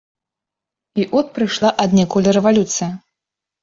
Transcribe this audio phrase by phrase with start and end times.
[1.03, 2.93] І от прыйшла аднекуль рэвалюцыя.